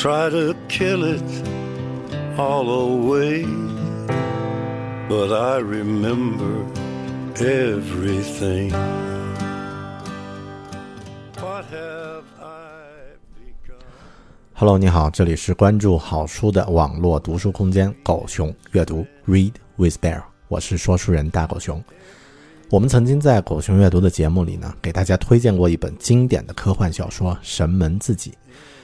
[0.00, 1.22] Try to kill it
[2.38, 3.44] all away,
[5.10, 6.64] but I remember
[7.36, 8.70] everything.
[11.38, 13.76] What have I become?
[14.54, 21.84] Hello，你好，这里是关注好书的网络读书空间狗熊阅读 Read with Bear，我是说书人大狗熊。
[22.70, 28.30] 我们曾经在狗熊阅读的节目里呢，给大家推荐过一本经典的科幻小说《神门自己》。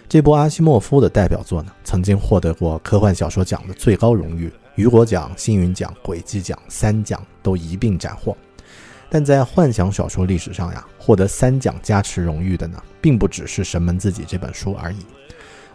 [0.08, 8.36] 这部阿西莫夫的代表作呢，曾经获得过科幻小说奖的最高荣誉——雨果奖、星云奖、轨迹奖三奖都一并斩获。
[9.10, 14.98] 但在幻想小说历史上呀，获得三奖加持荣誉的呢，并不只是《神门自己》这本书而已。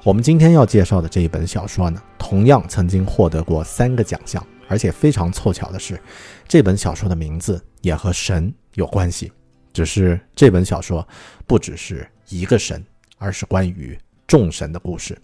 [0.04, 4.46] 我们今天要介绍的这一本小说呢，同样曾经获得过三个奖项。
[4.68, 6.00] 而且非常凑巧的是，
[6.48, 9.30] 这本小说的名字也和神有关系。
[9.74, 11.06] 只是这本小说
[11.46, 12.82] 不只是一个神，
[13.18, 14.00] 而是关于
[14.32, 15.22] 众神的故事。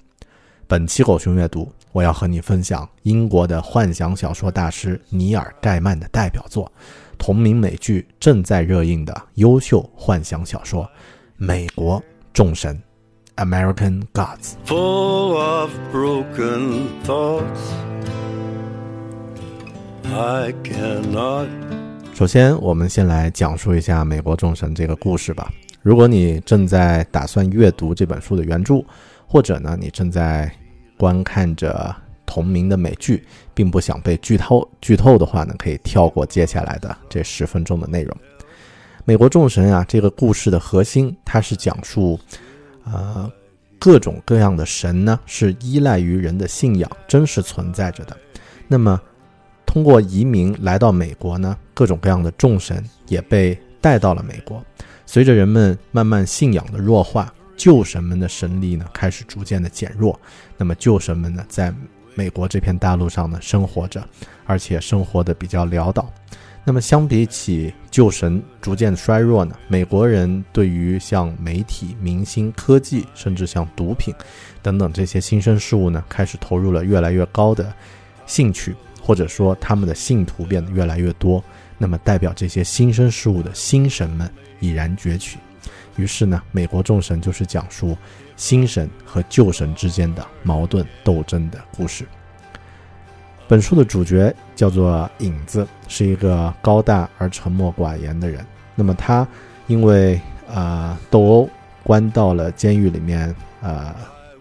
[0.68, 6.70] 本期狗熊阅读，我要和你分享英国的幻想小说大师尼尔·盖曼的代表作，
[7.18, 10.84] 同名美剧正在热映的优秀幻想小说
[11.38, 12.04] 《美国
[12.34, 12.78] 众神》
[13.42, 14.56] （American Gods）。
[14.66, 17.46] Full of broken thoughts.
[20.04, 21.48] I cannot
[22.14, 25.50] 首先，我们先来讲述一下《美国众神》这个故事吧。
[25.82, 28.84] 如果你正在打算阅读这本书的原著，
[29.26, 30.52] 或者呢，你正在
[30.98, 31.96] 观看着
[32.26, 38.16] 同名的美剧，并不想被剧透剧透的话呢，可以跳过接下来的这十分钟的内容。
[39.06, 42.20] 《美国众神》啊，这个故事的核心，它是讲述，
[42.84, 43.32] 呃，
[43.80, 48.18] 各种各样的神呢，是依赖于人的信仰真实存在着的。
[48.68, 49.00] 那么，
[49.66, 54.62] 通过移民来到美国呢，各种各样的众神也被带到了美国。
[55.08, 60.20] 随着人们慢慢信仰的弱化，旧神们的神力呢开始逐渐的减弱。
[60.58, 61.74] 那么旧神们呢，在
[62.14, 64.06] 美国这片大陆上呢生活着，
[64.46, 66.12] 而且生活的比较潦倒。
[66.66, 74.14] 那么相比起旧神逐渐衰弱呢，美国人对于像媒体、明星、科技，甚至像毒品
[74.62, 77.74] 等等这些新生事物呢，开始投入了越来越高的
[78.26, 81.42] 兴趣，或者说他们的信徒变得越来越多。
[81.78, 85.38] 那么代表这些新生事物的新神们已然崛起。
[85.96, 87.98] 于是呢，美国众神就是讲述
[88.36, 92.06] 新神和旧神之间的矛盾斗争的故事。
[93.48, 98.46] 本书的主角叫做影子，是一个高大而沉默寡言的人。
[98.76, 99.28] 那么他
[99.68, 100.20] 因为
[100.54, 101.50] 啊斗殴
[101.82, 103.96] 关到了监狱里面，呃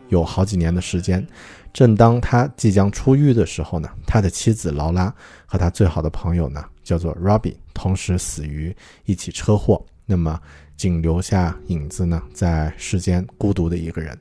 [0.09, 1.27] 有好几年的时间。
[1.73, 5.13] 正当他即将出狱的时候呢，他的妻子劳拉
[5.47, 8.75] 和他最好的朋友呢叫做 Robbie，同时死于
[9.05, 9.85] 一起车祸。
[10.07, 10.41] 那么
[10.77, 14.17] 仅留下影子呢在世间孤独的一个人。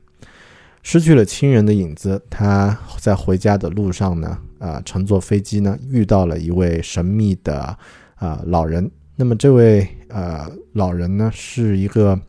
[0.84, 7.76] 失去了亲人的影子，他在回家的路上呢，啊，乘坐飞机呢，遇到了一位神秘的
[8.16, 8.90] 啊老人。
[9.16, 12.20] 那么这位呃老人呢，是一个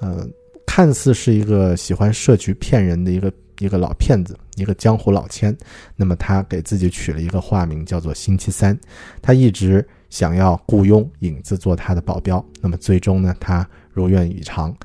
[0.00, 0.26] 呃
[0.66, 5.54] 看似是一个喜欢设局骗人的一个一个老骗子，一个江湖老千。
[5.94, 8.78] 那么他给自己取了一个化名，叫做星期三。
[9.20, 12.44] 他一直想要雇佣影子做他的保镖。
[12.60, 14.76] 那么最终呢，他如愿以偿，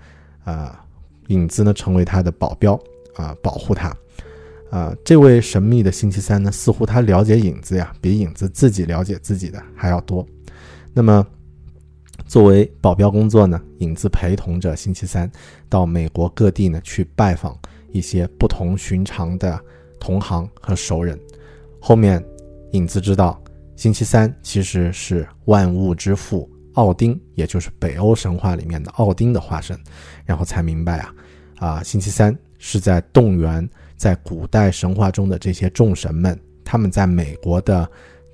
[0.46, 0.82] 啊，
[1.28, 2.80] 影子呢成为他的保镖。
[3.18, 3.96] 啊，保护他，
[4.70, 10.28] 啊，这位神秘的星期三呢，似乎他了解影子呀，比影子自己了解自己的还要多。
[10.94, 11.26] 那么，
[12.28, 15.32] 作为保镖工作呢，影子陪同着星期三
[15.70, 17.58] 到美国各地呢去拜访
[17.94, 19.58] 一些不同寻常的
[19.98, 21.18] 同行和熟人。
[21.80, 22.22] 后面，
[22.74, 23.42] 影子知道
[23.76, 29.80] 星期三其实是万物之父奥丁，也就是北欧神话里面的奥丁的化身，
[30.26, 31.14] 然后才明白啊，
[31.58, 32.36] 啊，星期三。
[32.58, 37.88] 是在动员在古代神话中的这些众神们，他们在美国的，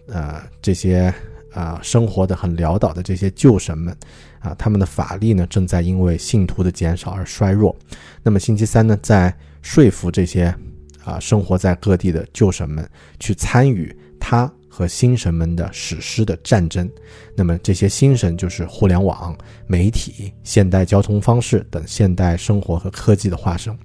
[0.07, 1.13] 呃，这些
[1.51, 3.93] 啊生活的很潦倒的这些旧神们，
[4.39, 7.75] 啊，他们的法力呢正在因为信徒的减少而衰弱。
[8.23, 10.55] 那么星期三呢，在说服这些
[11.03, 12.87] 啊生活在各地的旧神们
[13.19, 16.89] 去参与他和新神们的史诗的战争。
[17.35, 19.37] 那么这些新神就是互联网、
[19.67, 23.77] 媒体、现代交通方式等现代生活和科技的化身。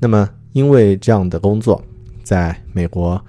[0.00, 1.80] 那么，因为这样的工作，
[2.24, 3.24] 在美国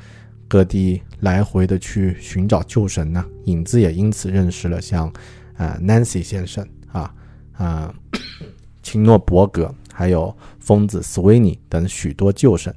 [0.48, 5.08] 各地来回的去寻找旧神呢，影子也因此认识了像，
[5.56, 7.14] 啊，Nancy 先生啊，
[7.54, 7.94] 啊，
[8.82, 12.74] 秦诺伯格，还有疯子 Sweeney 等许多旧神。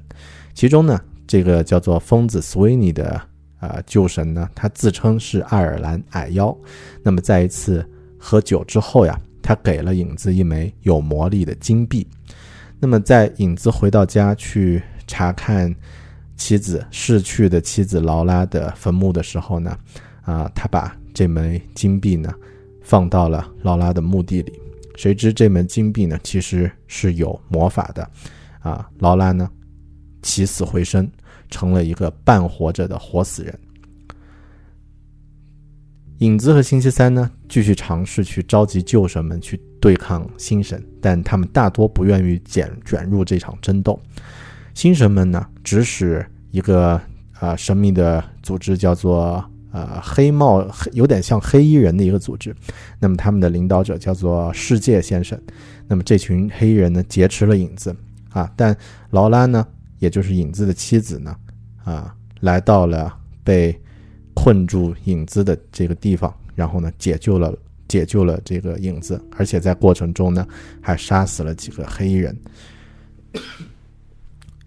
[0.53, 3.19] 其中呢，这个叫做疯子 Sweeney 的
[3.63, 6.55] 啊旧神呢，他自称是爱尔兰矮妖。
[7.01, 7.87] 那么在一次
[8.17, 12.05] 喝酒之后呀，他给了影子一枚有魔力的金币。
[12.79, 15.73] 那么，在影子回到家去查看
[16.35, 19.77] 妻子逝去的妻子劳拉的坟墓的时候呢，
[20.23, 22.29] 啊，他把这枚金币呢
[22.81, 24.59] 放到了劳拉的墓地里。
[24.97, 28.09] 谁知这枚金币呢，其实是有魔法的，
[28.59, 29.49] 啊，劳拉呢
[30.21, 31.09] 起死回生，
[31.53, 33.59] 成了一个半活着的活死人。
[36.19, 43.99] 影子和星期三呢，继续尝试去召集旧神们去对抗新神，但他们大多不愿意卷卷入这场争斗。
[44.73, 46.99] 新神们呢，指使一个
[47.39, 52.55] 啊神秘的组织，叫做呃黑帽，有点像黑衣人的一个组织。
[52.99, 55.39] 那么他们的领导者叫做世界先生。
[55.87, 57.93] 那么这群黑衣人呢，劫持了影子
[58.29, 58.75] 啊，但
[59.09, 59.67] 劳拉呢，
[59.99, 61.35] 也就是影子的妻子呢，
[61.83, 63.79] 啊，来到了被。
[64.35, 67.55] 困住影子的这个地方，然后呢，解救了
[67.87, 70.45] 解救了这个影子，而且在过程中呢，
[70.81, 72.35] 还杀死了几个黑衣人。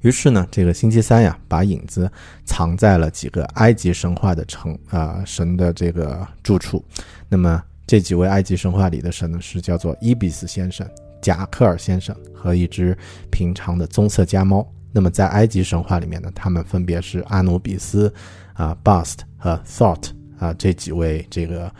[0.02, 2.08] 于是呢，这个星期三呀，把影子
[2.44, 6.82] 藏在了几个埃及神话的城啊神的这个住处。
[7.28, 10.88] 那么这几位埃及神话里的神呢，是叫做伊比斯先生、
[11.20, 12.96] 贾克尔先生和一只
[13.32, 14.64] 平常的棕色家猫。
[14.96, 18.10] 那么在埃及神话里面呢，他们分别是阿努比斯。
[18.54, 21.70] 啊，Bust 和 Thought 啊，这几位这个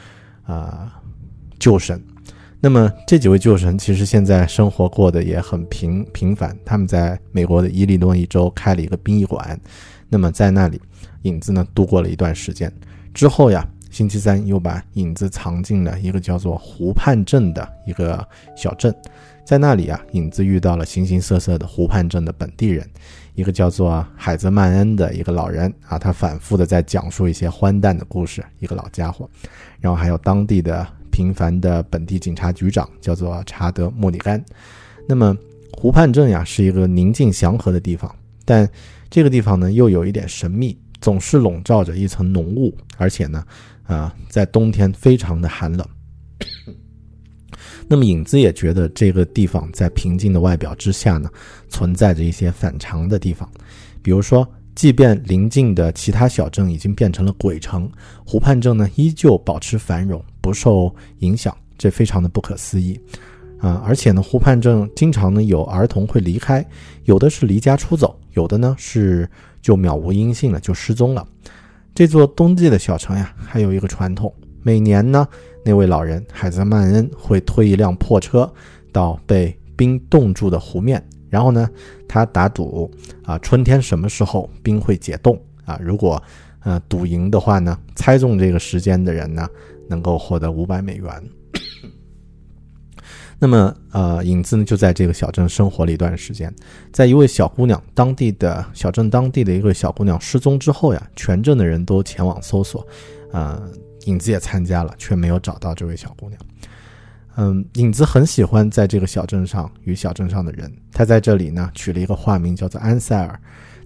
[0.44, 0.92] 啊
[1.58, 1.99] 旧神，
[2.61, 6.54] 那么这几位旧神其实现在生活过得也很平平凡。
[6.66, 9.58] 他们在美国的伊利诺伊州开了一个殡仪馆，
[10.11, 10.78] 那么在那里，
[11.23, 12.70] 影子呢度过了一段时间。
[13.14, 18.23] 之后呀，星期三又把影子藏进了一个叫做湖畔镇的一个
[18.54, 18.94] 小镇，
[19.47, 22.85] 在那里啊，影子遇到了形形色色的湖畔镇的本地人。
[23.37, 28.45] 一个叫做海泽曼恩的一个老人啊，他反复的在讲述一些荒诞的故事。
[28.59, 29.31] 一个老家伙，
[29.79, 34.45] 然后还有当地的平凡的本地警察局长，叫做查德莫里甘。
[35.07, 35.37] 那么
[35.75, 38.12] 湖畔镇呀，是一个宁静祥和的地方，
[38.45, 38.69] 但
[39.09, 40.76] 这个地方呢，又有一点神秘。
[40.99, 43.45] 总是笼罩着一层浓雾，而且呢，
[43.85, 45.87] 啊，在冬天非常的寒冷。
[47.88, 51.31] 那么影子也觉得这个地方在平静的外表之下呢，
[51.69, 53.49] 存在着一些反常的地方，
[54.02, 57.90] 比如说，即便邻近的其他小镇已经变成了鬼城，
[58.25, 63.00] 湖畔镇呢依旧保持繁荣，不受影响，这非常的不可思议。
[63.59, 66.62] 啊，而且呢，湖畔镇经常呢有儿童会离开，
[67.05, 69.26] 有的是离家出走，有的呢是
[69.62, 71.26] 就渺无音信了，就失踪了。
[71.95, 74.31] 这座冬季的小城呀，还有一个传统，
[74.66, 75.25] 每年呢，
[75.64, 78.52] 那位老人海泽曼恩会推一辆破车
[78.90, 81.70] 到被冰冻住的湖面，然后呢，
[82.08, 82.90] 他打赌
[83.25, 85.78] 啊，春天什么时候冰会解冻啊？
[85.80, 86.20] 如果
[86.64, 89.49] 呃赌赢的话呢，猜中这个时间的人呢，
[89.88, 91.08] 能够获得五百美元。
[93.38, 96.52] 那么，呃，影子呢就在这个小镇生活了一段时间。
[96.90, 102.85] 在一位小姑娘，当地的小镇当地的一个小姑娘失踪之后呀，全镇的人都前往搜索，
[103.30, 103.62] 呃，
[104.06, 106.40] 影子也参加了，却没有找到这位小姑娘。
[107.36, 113.38] 嗯，影子很喜欢在这个小镇上与小镇上的人，他在这里呢取了一个化名叫做安塞尔，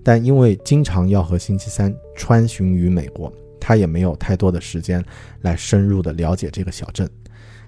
[0.04, 5.04] 但因为经常要和星期三穿行于美国，他也没有太多的时间
[5.40, 7.10] 来深入的了解这个小镇。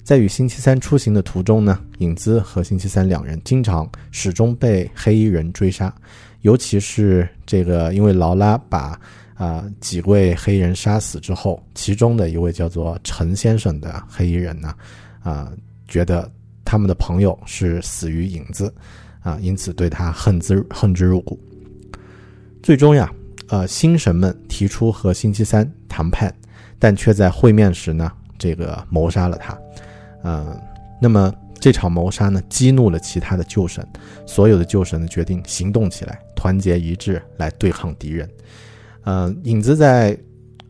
[0.05, 5.93] 在与星期三出行的途中呢，影子和星期三两人经常始终被黑衣人追杀，
[6.43, 9.01] 尤其是这个，因为劳拉把
[9.43, 14.73] 啊几位黑人杀死之后，其中的一位叫做陈先生的黑衣人呢，
[15.21, 15.53] 啊
[15.89, 16.31] 觉得
[16.65, 18.73] 他们的朋友是死于影子，
[19.21, 21.37] 啊因此对他恨之恨之入骨。
[22.63, 23.13] 最终呀，
[23.49, 26.33] 呃星神们提出和星期三谈判，
[26.79, 29.59] 但却在会面时呢，这个谋杀了他。
[30.23, 30.57] 呃，
[31.01, 33.85] 那么这场谋杀呢，激怒了其他的旧神，
[34.25, 38.31] 所有的旧神呢决定行动起来，团结一致来对抗敌人。
[39.05, 40.19] 呃，影子在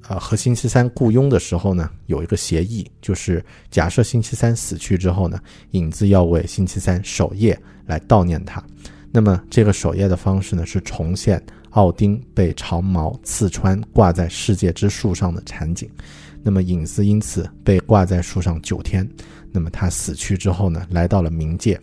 [0.09, 5.39] 呃和星期三雇佣的时候呢，有一个协议，就是假设星期三死去之后呢，
[5.73, 8.63] 影子要为星期三守夜来悼念他。
[9.11, 15.89] 那么这个守夜的方式呢，是重现奥丁被长矛刺穿挂在世界之树上的场景。
[16.43, 19.09] 那么影子因此被挂在树上九天。
[19.53, 21.79] 那么他死去之后呢，来到了冥界，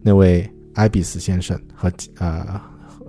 [0.00, 2.60] 那位埃比斯先生和呃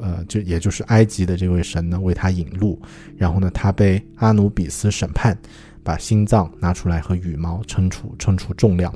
[0.02, 2.82] 呃，就也就是埃及的这位神呢，为他引路，
[3.16, 5.38] 然后呢，他被阿努比斯审判，
[5.84, 8.94] 把心脏拿出来和羽毛称出称出重量，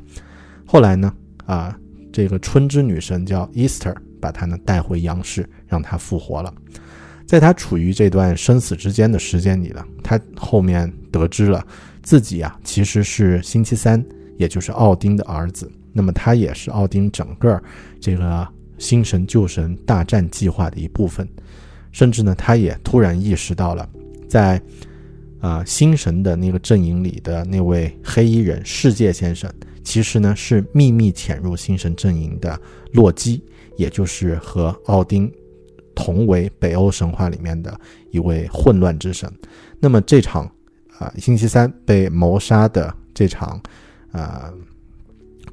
[0.65, 1.13] 后来呢，
[1.45, 1.77] 啊，
[2.11, 6.53] 这个春之女神叫 Easter，把他呢带回阳世，让他复活了，
[7.25, 11.65] 在他处于这段生死之间的时间里呢，他后面得知了
[12.03, 14.03] 自己啊其实是星期三。
[14.37, 17.57] 也就是奥丁的儿子，那么他也是奥丁整个
[18.01, 18.45] 这个
[18.77, 21.27] 新神旧神大战计划的一部分，
[21.91, 23.89] 甚至呢，他也突然意识到了，
[24.27, 24.61] 在
[25.39, 29.51] 啊新神的那个阵营里的那位黑衣人世界先生，
[29.83, 32.59] 其实呢是秘密潜入新神阵营的
[32.93, 33.43] 洛基，
[33.77, 35.31] 也就是和奥丁
[35.93, 37.79] 同为北欧神话里面的
[38.11, 39.31] 一位混乱之神。
[39.79, 40.49] 那么这场
[40.97, 43.61] 啊星期三被谋杀的这场。
[44.11, 44.49] 呃，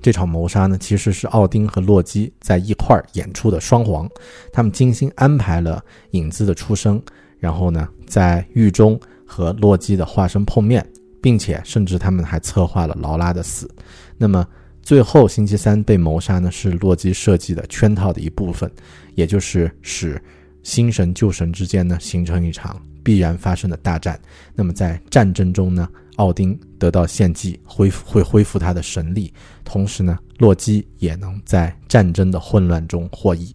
[0.02, 4.11] 这场谋杀呢，其实是奥丁和洛基在一块儿演出的双簧，
[4.52, 7.00] 他们精心安排了影子的出生，
[7.38, 10.85] 然后呢，在狱中和洛基的化身碰面，
[11.23, 13.71] 并且甚至他们还策划了劳拉的死。
[14.18, 14.44] 那么
[14.82, 18.68] 最后星期三被谋杀呢，是洛基设计的圈套的一部分，
[19.14, 20.21] 也就是使
[20.64, 24.21] 新神旧神之间呢形成一场必然发生的大战。
[24.52, 25.88] 那么在战争中呢？
[26.16, 29.33] 奥丁得到献祭，恢复会恢复他的神力，
[29.64, 33.54] 同时呢，洛基也能在战争的混乱中获益。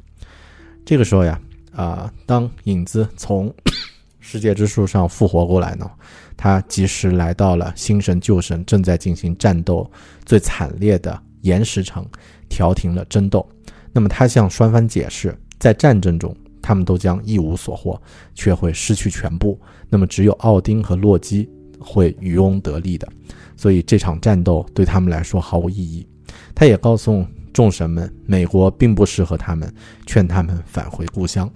[0.83, 1.39] 这个时候呀，
[1.71, 3.53] 啊，当影子从
[4.19, 5.89] 世界之树上复活过来呢，
[6.35, 9.89] 他及时来到了新神旧神正在进行战斗
[10.25, 12.05] 最惨烈的岩石城，
[12.49, 13.47] 调停了争斗。
[13.93, 18.01] 那么他向双方解释，在战争中他们都将一无所获，
[18.33, 19.59] 却会失去全部。
[19.89, 21.47] 那么只有奥丁和洛基。
[21.79, 23.07] 会渔翁得利的，
[23.55, 26.07] 所以这场战斗对他们来说毫无意义。
[26.53, 29.73] 他也告诉众神们，美国并不适合他们，
[30.05, 31.49] 劝他们返回故乡。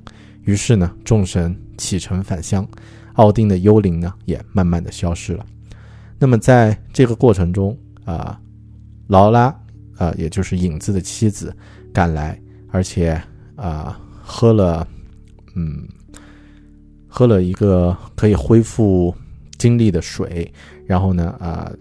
[0.44, 2.68] 于是呢，众神启程返乡，
[3.14, 5.46] 奥丁的幽灵呢也慢慢的消失了。
[6.18, 8.40] 那么在这个过程中啊，
[9.08, 9.56] 劳拉
[9.98, 11.56] 啊，也就是影子的妻子
[11.94, 13.22] 赶来，而且
[13.56, 14.88] 啊喝了，
[15.56, 15.88] 嗯，
[17.08, 19.14] 喝了一个可以恢复。
[19.62, 20.52] 经历的水，
[20.88, 21.72] 然后呢，啊，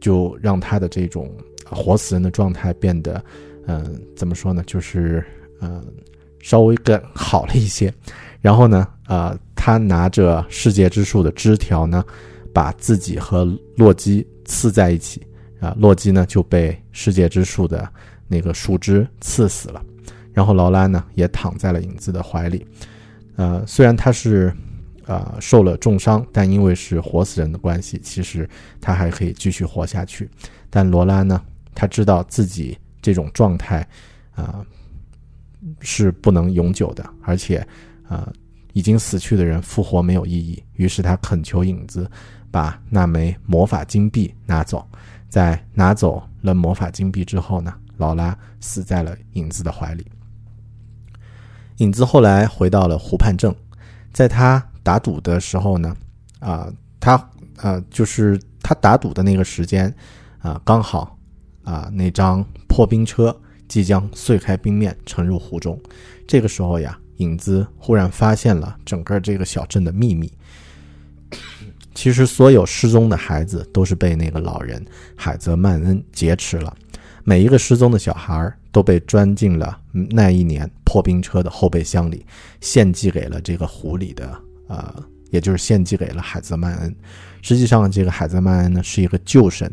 [0.00, 1.30] 就让他的这种
[1.64, 3.24] 活死人的状态变得，
[3.68, 4.60] 嗯，怎么说呢？
[4.66, 5.24] 就是，
[5.60, 5.80] 嗯，
[6.40, 7.94] 稍微更好了一些。
[8.40, 12.04] 然后呢，啊，他拿着世界之树的枝条呢，
[12.52, 13.44] 把自己和
[13.76, 15.24] 洛基刺在一起
[15.60, 17.88] 啊，洛基呢就被世界之树的
[18.26, 19.80] 那个树枝刺死了。
[20.32, 22.66] 然后劳拉呢也躺在了影子的怀里，
[23.36, 24.52] 呃，虽然他是
[25.08, 28.48] 呃受了重伤，但因为是活死人的关系，其实
[28.78, 30.28] 他还可以继续活下去。
[30.68, 31.42] 但罗拉呢，
[31.74, 33.86] 他知道自己这种状态
[34.34, 34.64] 啊
[35.80, 37.66] 是不能永久的，而且
[38.06, 38.30] 啊
[38.74, 42.08] 已经死去的人复活没有意义，于是他恳求影子
[42.50, 44.86] 把那枚魔法金币拿走。
[45.28, 50.06] 在拿走了魔法金币之后呢，劳拉死在了影子的怀里。
[51.78, 53.54] 影子后来回到了湖畔镇，
[54.12, 55.94] 在他打赌的时候呢，
[56.38, 57.12] 啊，他
[57.58, 59.94] 啊，就是他打赌的那个时间，
[60.38, 61.18] 啊，刚好
[61.62, 65.78] 啊，那张破冰车即将碎开冰面沉入湖中。
[66.26, 70.32] 这个时候呀，影子忽然发现了整个这个小镇的秘密。
[71.94, 74.82] 其实，所有失踪的孩子都是被那个老人
[75.14, 76.74] 海泽曼恩劫持了。
[77.24, 82.24] 每一个失踪的小孩都被装进了那一年破冰车的后备箱里，
[82.62, 84.94] 献祭给了这个湖里的，呃，
[85.30, 86.96] 也就是献祭给了海泽曼恩。
[87.42, 89.70] 实际上，这个海泽曼恩呢是一个旧神，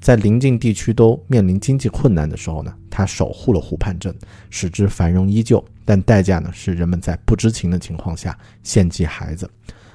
[0.00, 4.14] 在邻近地区都面临经济困难的时候呢，他守护了湖畔镇，
[4.50, 5.64] 使之繁荣依旧。
[5.84, 9.50] 但代价呢是人们在不知情的情况下献祭孩子。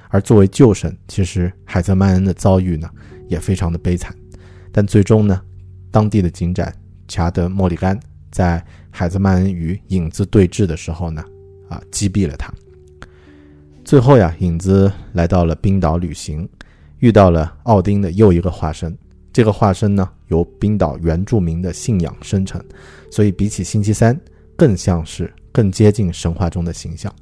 [0.08, 2.90] 而作为旧神，其实海泽曼恩的遭遇呢
[3.28, 4.14] 也非常的悲惨，
[4.72, 5.40] 但最终呢，
[5.90, 6.70] 当地的警长
[7.06, 7.98] 查德莫里甘
[8.32, 11.24] 在海泽曼恩与影子对峙的时候呢，
[11.68, 12.52] 啊击毙了他。
[13.84, 16.48] 最后呀，影子来到了冰岛旅行，
[17.00, 18.96] 遇到了奥丁的又一个化身。
[19.32, 22.62] 这个化身呢由冰岛原住民的信仰生成，
[23.10, 24.18] 所以比起星期三，
[24.56, 27.12] 更像是更接近神话中的形象。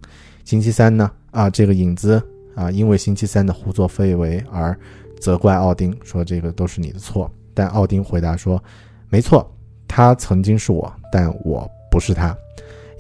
[0.45, 2.23] 星期三呢，啊这个影子。
[2.54, 4.78] 啊，因为星期三的胡作非为而
[5.19, 7.33] 责怪奥丁，说这个都是你的错。
[7.54, 8.62] 但奥丁回答说
[9.09, 9.50] ：“没错，
[9.88, 12.37] 他曾经是我，但我不是他。”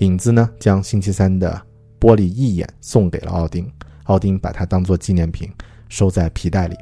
[0.00, 1.60] 影子呢，将星期三的
[2.02, 3.70] 玻璃一眼送给了奥丁，
[4.06, 5.48] 奥丁把它当做纪念品
[5.88, 6.76] 收在皮带里。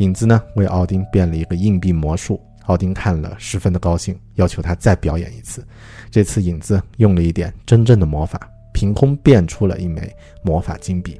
[0.00, 5.66] 影子呢，为奥丁变了一个硬币魔术，奥丁看了十分的高兴，要求他再表演一次。
[6.10, 11.18] 这次影子用了一点真正的魔法，凭空变出了一枚魔法金币。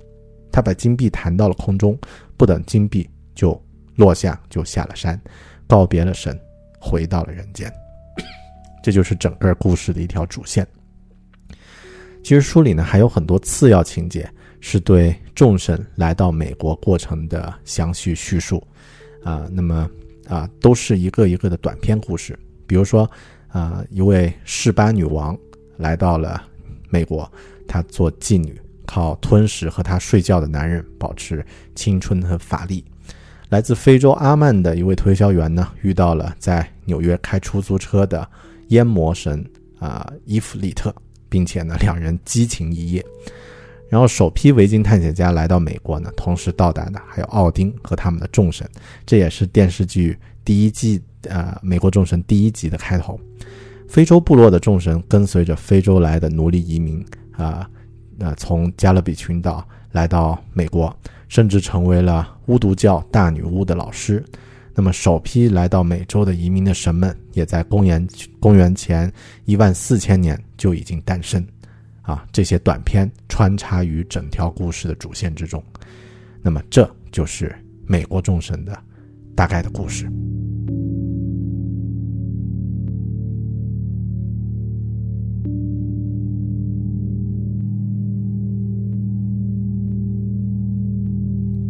[0.51, 1.99] 他把金币弹到了空中，
[2.37, 3.59] 不等金币就
[3.97, 5.19] 落下，就下了山，
[5.67, 6.39] 告别了神，
[6.79, 7.73] 回到了人间。
[8.83, 10.67] 这就是整个故事的一条主线。
[12.23, 14.29] 其实书里呢还有很多次要情节，
[14.61, 18.63] 是对众神来到美国过程的详细叙述，
[19.25, 19.91] 啊，那么
[20.29, 22.39] 啊都是一个一个的短篇故事。
[22.67, 23.11] 比如说，
[23.49, 25.37] 啊，一位士巴女王
[25.77, 26.43] 来到了
[26.89, 27.31] 美国，
[27.67, 28.61] 她做妓女。
[28.85, 31.43] 靠吞食和她睡觉的男人保持
[31.75, 32.85] 青春和法力。
[33.49, 38.29] 来自非洲阿曼的一位推销员呢，遇到了在纽约开出租车的
[38.69, 39.43] 烟魔神
[39.79, 40.95] 啊伊芙利特，
[41.33, 43.03] 并且呢两人激情一夜。
[43.89, 48.69] 然后首批维京探险家来到美国呢，同时到达的还有奥丁和他们的众神，
[49.07, 53.19] 这也是电视剧第一季呃美国众神第一集的开头。
[53.89, 57.67] 非洲部落的众神跟随着非洲来的奴隶移民啊。
[58.19, 60.95] 呃，从加勒比群岛来到美国，
[61.29, 64.23] 甚至成为了巫毒教大女巫的老师。
[64.75, 68.07] 那么，首批来到美洲的移民的神们，也在公元
[68.41, 69.13] 公元前
[69.45, 71.47] 一万四千年就已经诞生。
[72.03, 75.63] 啊，这些短片穿插于整条故事的主线之中。
[76.43, 77.55] 那么，这就是
[77.87, 78.77] 美国众神的
[79.37, 80.11] 大概的故事。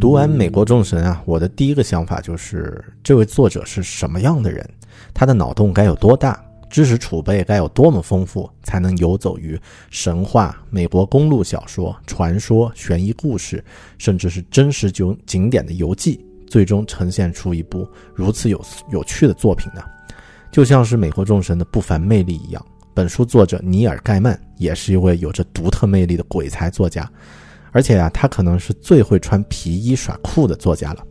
[0.03, 4.69] 读完《美国众神》啊，我的第一个想法就是，这位作者是什么样的人？
[5.13, 6.37] 他的脑洞该有多大？
[6.69, 9.57] 知识储备该有多么丰富，才能游走于
[9.89, 13.63] 神话、美国公路小说、传说、悬疑故事，
[13.97, 18.61] 甚至是真实景景点的游记，最终呈现出一部如此有
[18.91, 19.81] 有趣的作品呢？
[20.51, 27.09] 就像是《美国众神》的不凡魅力一样，本书作者尼尔·盖曼也是一位有着独特魅力的鬼才作家。
[27.73, 31.03] 而且呀，他可能是最会穿皮衣耍酷的作家了。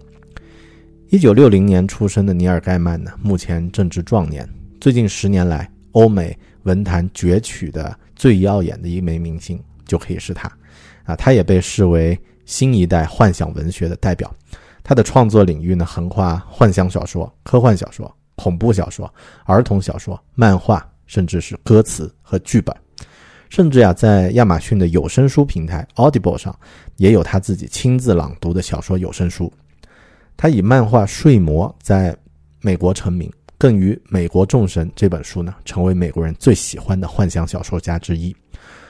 [1.10, 4.48] 一九六零年出生的尼尔·盖曼呢，目前正值壮年。
[4.80, 10.50] 最近十年来，欧美文坛攫取的最耀眼的一枚明星，就可以是他。
[11.04, 14.32] 啊，他也被视为新一代幻想文学的代表。
[14.84, 19.12] 他的创作领域呢，横跨幻想小说、科幻小说、恐怖小说、
[19.44, 22.74] 儿童小说、漫画，甚至是歌词和剧本。
[23.52, 26.58] 甚至呀，在亚马逊的有声书平台 Audible 上，
[26.96, 29.52] 也有他自己亲自朗读的小说有声书。
[30.38, 32.16] 他以漫画《睡魔》在
[32.62, 38.34] 美国成名，更于《美国众神》这本书呢，成为美国人最喜欢的幻想小说家之一。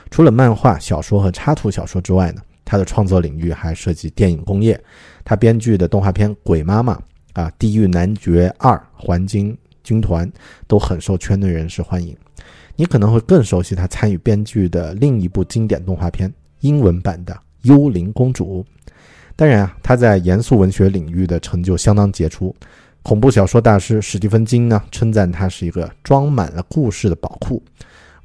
[0.09, 4.81] 除了漫画、小说和插图小说之外呢，他的创作领域还涉及电影工业。
[5.25, 6.93] 他编剧的动画片《鬼妈妈》
[7.33, 10.25] 啊，《地狱男爵二》《环金军团》
[10.67, 12.15] 都很受圈内人士欢迎。
[12.75, 16.31] 你可能会更熟悉他参与编剧的另一部经典动画片
[16.61, 18.65] 英文版的《幽灵公主》。
[19.35, 22.55] 当然啊，他在严肃文学领域的成就相当杰出。
[23.01, 27.61] 恐怖小说大师史蒂芬金呢称赞他是一个装满了故事的宝库。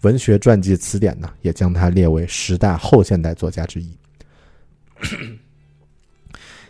[0.03, 3.91] 文学传记词典呢也将他列为十大后现代作家之一。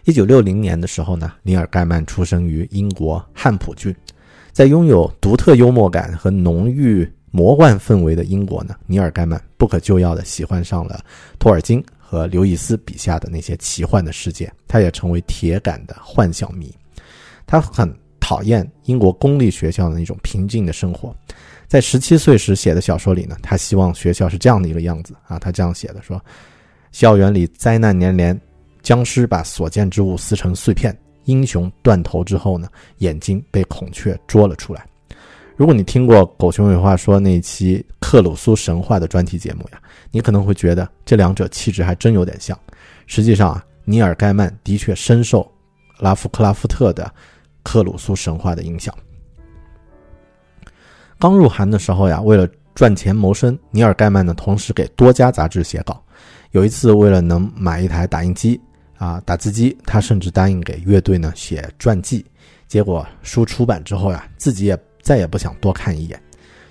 [0.04, 3.94] 一九六零年的时候呢，尼尔盖曼出生于英国汉普郡，
[4.52, 7.06] 在拥有独特幽默感和浓郁。
[7.30, 11.00] 魔幻氛围的英国呢，尼尔盖曼不可救药地喜欢上了
[11.38, 16.74] 托尔金和刘易斯笔下的那些奇幻的世界，他也成为铁杆的幻想迷。
[17.46, 21.14] 他很讨厌英国公立学校的那种平静的生活。
[21.66, 26.18] 在十七岁时写的小说里呢，他希望学校是这样的一个样子啊，他这样写的说：
[26.92, 28.38] 校园里灾难连连，
[28.80, 34.87] 僵尸把所见之物撕成碎片，英雄断头之后呢，眼睛被孔雀捉了出来。
[35.58, 42.56] 如果你听过狗熊有话说那一期克鲁苏神话的专题节目呀，你可能会觉得这两者气质还真有点像。
[43.08, 45.50] 实际上啊，尼尔盖曼的确深受
[45.98, 47.12] 拉夫克拉夫特的
[47.64, 48.94] 克鲁苏神话的影响。
[51.18, 56.00] 刚入行的时候呀，为了赚钱谋生，尼尔盖曼呢同时给多家杂志写稿。
[56.52, 58.60] 有一次，为了能买一台打印机
[58.96, 62.24] 啊打字机，他甚至答应给乐队呢写传记。
[62.68, 64.78] 结果书出版之后呀，自己也。
[65.08, 66.22] 再也不想多看一眼。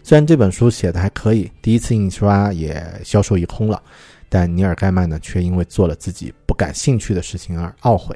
[0.04, 3.82] 虽然这本书写的还可以，第一次印刷也销售一空了，
[4.30, 8.16] 但尼尔盖曼呢，却因为做了自己不感兴趣的事情而懊悔。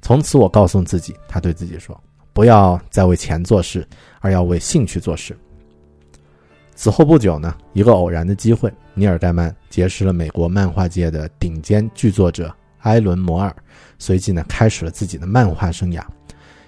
[0.00, 1.94] 从此，我告诉自己，他对自己说
[2.32, 3.86] ：“不要再为钱做事，
[4.20, 5.36] 而要为兴趣做事。”
[6.74, 13.54] 此后不久呢，一个偶然的机会，尼尔盖曼结识了美国漫画界的顶尖剧作者埃伦·摩尔，
[13.98, 16.02] 随即呢，开始了自己的漫画生涯。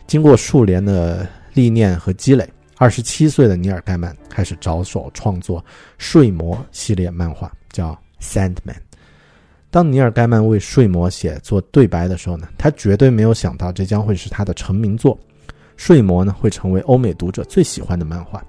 [0.06, 2.46] 经过数年的历练和积累。
[2.78, 5.60] 二十七岁的尼尔盖曼开始着手创作
[5.96, 8.54] 《睡魔》系列漫画，叫《Sandman》。
[9.70, 15.16] 当尼尔盖曼为《睡魔》写作对白的时候呢，他绝对没有想到这将会是他的成名作，
[15.78, 18.44] 《睡魔》呢会成为欧美读者最喜欢的漫画。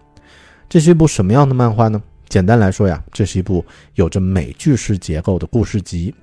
[0.67, 2.01] 这是一部什么样的漫画呢？
[2.27, 6.13] 简单来说呀，这是一部有着美剧式结构的故事集。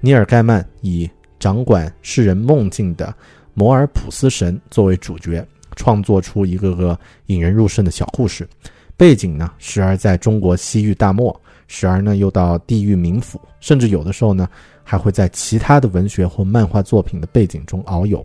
[0.00, 3.14] 尼尔盖曼以掌管世人梦境的
[3.54, 5.46] 摩尔普斯神作为主角。
[5.76, 8.48] 创作出一个个引人入胜的小故事，
[8.96, 14.48] 背景呢时而在中国西域大漠，时而呢又到地狱冥府，甚至有的时候呢
[14.84, 18.24] 还会在其他的文学或漫画作品的背景中遨游，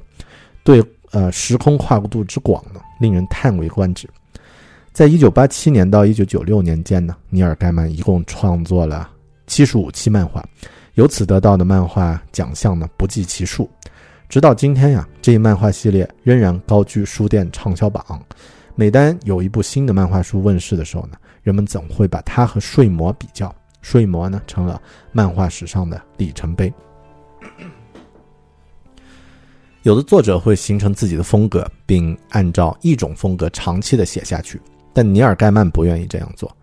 [0.64, 4.10] 对呃时空跨度之广呢令人叹为观止。
[4.92, 9.10] 在一九八七年到一九九六年间呢，尼尔盖曼一共创作了
[9.46, 10.44] 七十五期漫画，
[10.96, 13.70] 由此得到的漫画奖项呢不计其数。
[14.30, 18.22] 直到今天呀，这一漫画系列仍然高居书店畅销榜。
[18.76, 23.48] 每当有一部新的漫画书问世的时候呢，人们总会把它和《睡魔》比较，
[23.82, 24.82] 《睡魔》呢成了
[25.14, 26.72] 漫画史上的里程碑。
[29.84, 34.60] 有的作者会形成自己的风格，并按照一种风格长期的写下去，
[34.94, 36.54] 但尼尔盖曼不愿意这样做。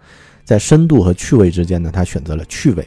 [0.45, 2.87] 在深度和趣味之间呢，他选择了趣味。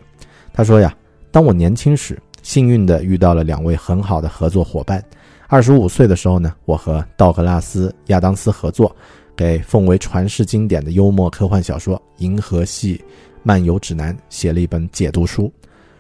[0.54, 0.96] 他说呀
[1.32, 2.16] ：“当我年轻时。”
[2.48, 5.04] 幸运的遇到了两位很好的合作伙伴。
[5.50, 8.96] 二十五岁的时候呢，我和道格拉斯·亚当斯合作，
[9.36, 13.04] 给奉为传世经典的幽默科幻小说《银河系
[13.44, 15.52] 漫游指南》写了一本解读书。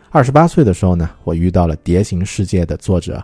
[0.09, 3.21] 二十八岁的时候呢，我遇到了《蝶形世界》的作者，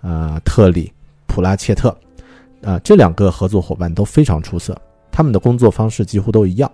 [0.00, 0.88] 呃，特里·
[1.28, 1.96] 普拉切特。
[2.62, 4.76] 呃，这两个合作伙伴都非常出色，
[5.12, 6.68] 他们的工作方式几乎都一样，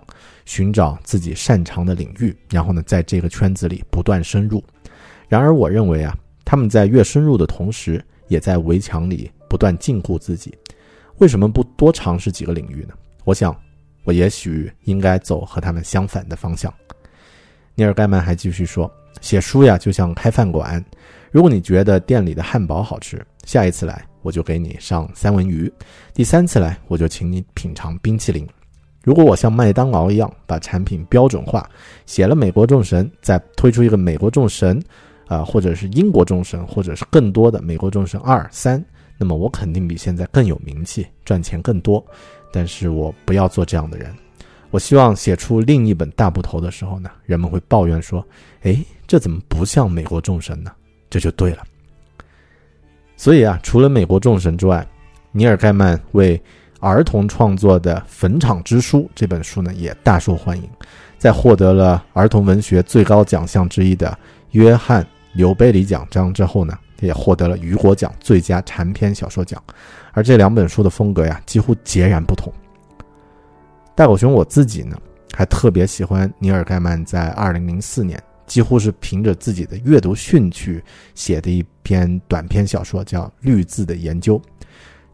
[0.45, 4.63] 寻找自己擅长的领域，然后呢，在这个圈子里不断深入。
[5.31, 6.13] 然而，我认为啊，
[6.43, 10.53] 他们在越深入的同时，也在围墙里不断禁锢自己。
[11.19, 12.93] 为什么不多尝试几个领域呢？
[13.23, 13.55] 我想，
[14.03, 16.73] 我也许应该走和他们相反的方向。
[17.75, 18.91] 尼尔盖曼还继续说
[19.21, 20.83] ：“写书呀，就像开饭馆。
[21.31, 25.69] 如果你觉得店里的汉堡好吃，下一次来我就给你上三文鱼；
[26.13, 28.45] 第三次来，我就请你品尝冰淇淋。
[29.01, 31.65] 如果我像麦当劳一样把产品标准化，
[32.05, 34.77] 写了《美国众神》，再推出一个《美国众神》。”
[35.31, 38.83] 啊，或者是英国众神，或者是更多的美国众神二三，
[39.17, 42.05] 那么我肯定比现在更有名气，赚钱更多。
[42.51, 44.13] 但是我不要做这样的人，
[44.71, 48.21] 我希望写出另一本大部头的时候呢，人们会抱怨说
[48.63, 50.69] ：“哎，这怎么不像美国众神呢？”
[51.09, 51.63] 这就对了。
[53.15, 54.85] 所以啊，除了美国众神之外，
[55.31, 56.37] 尼尔盖曼为
[56.81, 60.69] 儿童创作的《坟场之书》这本书呢，也大受欢迎，
[61.17, 64.17] 在获得了儿童文学最高奖项之一的
[64.51, 65.01] 约翰·
[65.33, 69.61] 刘贝里奖章之后呢，也获得了雨果奖最佳长篇小说奖。
[70.11, 72.51] 而这两本书的风格呀，几乎截然不同。
[73.95, 74.97] 大狗熊我自己呢，
[75.33, 80.83] 还特别喜欢尼尔盖曼在2004年几乎是凭着自己的阅读兴趣
[81.15, 84.37] 写的一篇短篇小说，叫《绿字的研究》。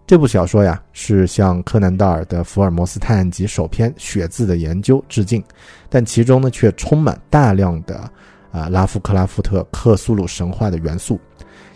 [0.08, 5.44] 这部小说呀，是向柯南道尔的《福尔摩斯探案集》首篇《血字的研究》致敬，
[5.90, 8.10] 但其中呢，却充满大量的
[8.52, 11.20] 啊拉夫克拉夫特克苏鲁神话的元素。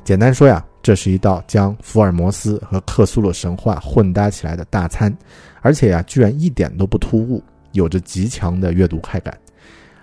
[0.04, 5.16] 简单说呀，这是一道将福尔摩斯和克苏鲁神话混搭起来的大餐，
[5.62, 9.38] 而且呀，居然一点都不突兀，有着极强的阅读快感。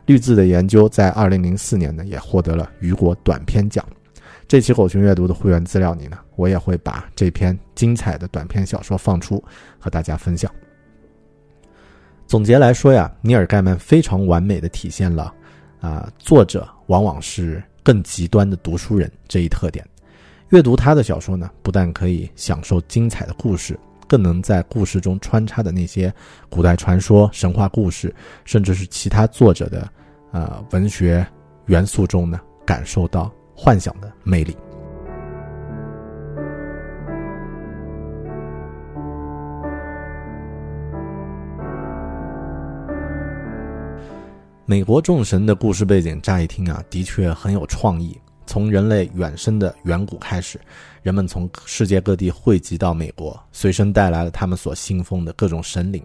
[0.06, 3.84] 绿字的研究在二零零四年呢，也获得了雨果短篇奖。
[4.46, 9.42] 这期狗熊阅读的会员资料里呢，我也会把这篇精彩的短篇小说放出，
[9.78, 10.50] 和大家分享。
[12.26, 15.34] 总结来说呀，尼尔盖曼非常完美的体现了
[15.80, 19.84] 啊，作者往往是更极端的读书人这一特点。
[20.50, 23.78] 阅读他的小说呢，不但可以享受精彩的故事。
[24.06, 26.10] 更能在故事中穿插的那些
[26.48, 28.14] 古代传说、神话故事，
[28.46, 29.86] 甚至是其他作者的
[30.32, 31.26] 呃文学
[31.66, 34.56] 元素中呢，感受到幻想的魅力。
[44.70, 48.14] 美国众神的故事背景，乍一听啊，的确很有创意。
[48.46, 50.60] 从人类远生的远古开始，
[51.02, 56.04] 人们从世界各地汇集到美国，随身带来了他们所信奉的各种神灵。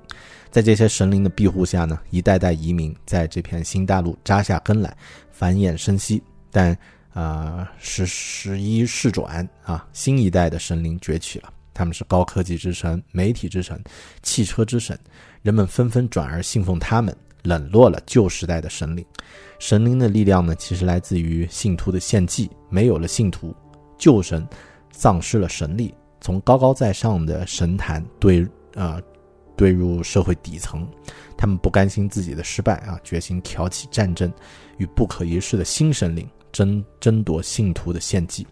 [0.50, 4.96] 在这些神灵的庇护下呢，一代代移民在这片新大陆扎下根来，
[5.30, 6.24] 繁衍生息。
[6.50, 6.74] 但
[7.14, 13.84] 啊，时时一世转啊，新一代的神灵崛起了，他们是高科技之神、媒体之神、
[14.22, 14.98] 汽车之神，
[15.42, 17.14] 人们纷纷转而信奉他们。
[17.44, 19.06] 冷落了旧时代的神灵，
[19.60, 22.50] 神灵的力量呢，其实来自于信徒的献祭。
[22.70, 23.54] 没有了信徒，
[23.98, 24.48] 旧神
[24.92, 29.00] 丧失了神力，从高高在上的神坛对啊
[29.56, 30.88] 对入社会底层，
[31.38, 34.32] 他们不甘心自己的失败啊，决心挑起战争，
[34.78, 38.48] 与不可一世的新神灵争争夺信徒的献祭。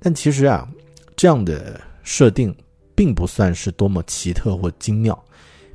[0.00, 0.66] 但其实啊，
[1.14, 2.54] 这样的设定
[2.94, 5.24] 并不算是多么奇特或精妙。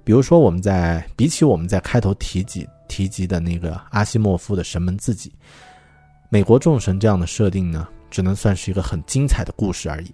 [0.05, 5.29] 比如说，我们在比起我们在开头提及提及的那个阿西莫夫的《神们自己》，
[6.29, 10.13] 美国众神这样的设定呢，只能算是一个很精彩的故事而已。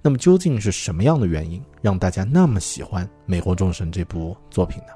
[0.00, 4.92] 那么，究竟是什么样的原因让大家那么喜欢《美国众神》这部作品呢？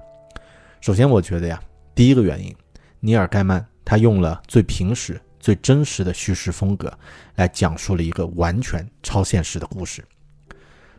[0.81, 1.61] 首先，我觉得呀，
[1.96, 2.55] 第一个原因，
[3.01, 6.96] 尼尔盖曼他用了最平实、最真实的叙事风格，
[7.35, 10.05] 来讲述了一个完全超现实的故事。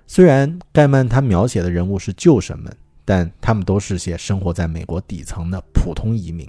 [0.07, 2.75] 虽然盖曼他描写的人物是旧神们。
[3.09, 6.47] 但他们都是些生活在美国底层的普通移民，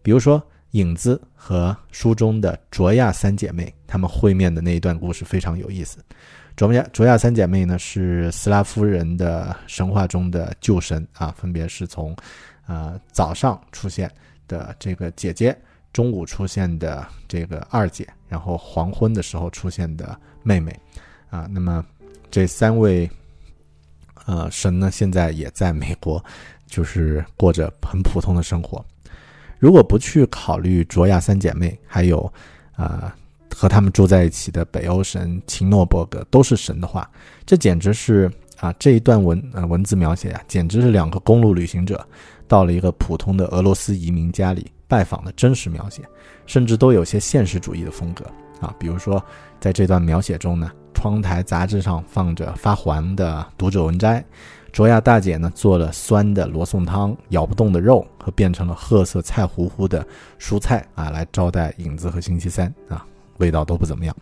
[0.00, 5.98] 比如说影子和书中的卓亚三姐妹，她们会面的那一段故事非常有意思。
[6.56, 12.16] 卓亚卓亚三姐妹呢是斯拉夫人的神话中的旧神啊，分别是从，
[12.66, 14.10] 呃早上出现
[14.48, 15.54] 的这个姐姐，
[15.92, 20.74] 中午出现的这个二姐，然后黄昏的时候出现的妹妹，
[21.28, 21.84] 啊，那么
[22.30, 23.06] 这三位。
[24.26, 26.22] 呃，神呢现在也在美国，
[26.66, 28.84] 就是过着很普通的生活。
[29.58, 32.30] 如果不去考虑卓亚三姐妹，还有
[32.74, 33.14] 啊
[33.54, 37.08] 和他们住在一起的北欧神秦诺伯格都是神的话，
[37.46, 42.04] 这简直是啊这一段文呃文字描写呀，简直是两个公路旅行者
[42.48, 46.02] 到了一个普通的俄罗斯移民家里拜访的真实描写，
[46.46, 48.24] 甚至都有些现实主义的风格
[48.60, 48.74] 啊。
[48.76, 49.24] 比如说
[49.60, 50.70] 在这段描写中呢。
[50.96, 54.24] 窗台杂志上放着发黄的读者文摘，
[54.72, 60.04] 卓亚大姐呢做了酸的罗宋汤，咬不动的肉和变成了褐色菜糊糊的
[60.40, 63.04] 蔬菜啊，来招待影子和星期三啊，
[63.36, 64.16] 味道都不怎么样。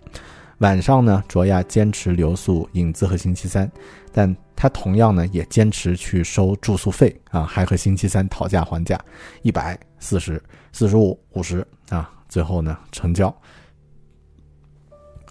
[0.58, 3.70] 晚上呢，卓亚坚持留宿影子和星期三，
[4.12, 9.00] 但她同样呢也坚持去收住宿费啊，还和星期三讨价还价，
[9.42, 13.32] 一百四十四十五五十啊，最后呢成交。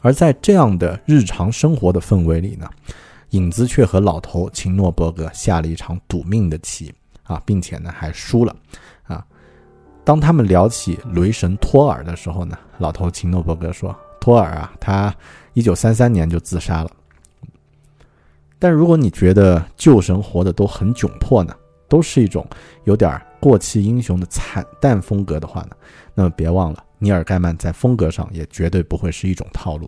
[0.04, 2.70] 而在这样的日常生活的氛围里呢，
[3.30, 8.54] 影子却和老头秦诺伯格下了一场赌命的棋啊，并且呢还输了
[9.04, 9.26] 啊。
[10.04, 15.16] 当他们聊起雷神托尔的时候呢，老头秦诺伯格说：“托尔啊，他
[15.54, 16.92] 一九三三年就自杀了。”
[18.60, 21.56] 但如果你觉得旧神活的都很窘迫呢，
[21.94, 22.44] 都是一种
[22.86, 25.70] 有点过气英雄的惨淡风格的话呢，
[26.16, 29.88] 那么别忘了，尼尔盖曼在风格上也绝对不会是一种套路。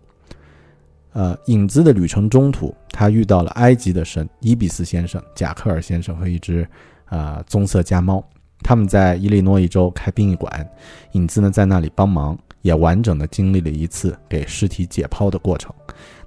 [1.14, 6.68] 呃，影子的旅程中途，他遇到了埃及的神伊比斯先生、贾克尔先生和一只
[7.10, 8.24] 呃棕色家猫。
[8.60, 10.70] 他们在伊利诺伊州开殡仪馆，
[11.14, 15.74] 影子呢在那里帮忙，也完整的经历了一次给尸体解剖的过程。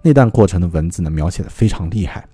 [0.02, 2.26] 那段过程的文字呢描写的非常厉害。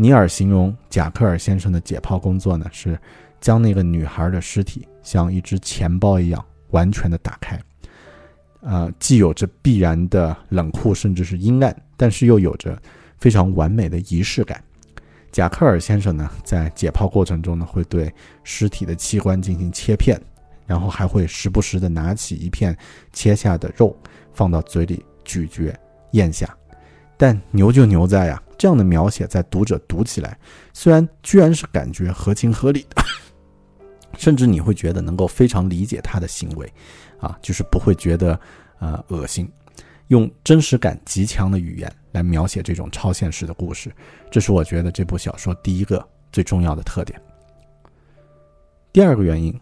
[0.00, 2.98] 尼尔形容贾克尔先生的解剖工作呢是
[3.38, 7.60] 将那个女孩的尸体像一只钱包一样完全的打开。
[8.62, 12.80] 呃，既有着必然的冷酷，甚至是阴暗，但是又有着
[13.18, 14.64] 非常完美的仪式感。
[15.30, 18.10] 贾克尔先生呢，在解剖过程中呢，会对
[18.42, 20.18] 尸体的器官进行切片，
[20.66, 22.74] 然后还会时不时的拿起一片
[23.12, 23.94] 切下的肉，
[24.32, 25.78] 放到嘴里咀嚼
[26.12, 26.48] 咽下。
[27.18, 30.38] 但牛就牛在呀，这样的描写在读者读起来，
[30.74, 33.02] 虽然居然是感觉合情合理的，
[34.18, 36.70] 甚至你会觉得能够非常理解他的行为。
[37.20, 38.38] 啊，就是不会觉得，
[38.80, 39.50] 呃，恶心，
[40.08, 43.90] 用真实感极强的语言来描写这种超现实的故事，
[44.30, 47.18] 这是我觉得这部小说第一个最重要的特点。
[48.92, 49.58] 第二个原因，